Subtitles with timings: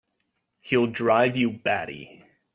[0.61, 2.23] He'll drive you batty!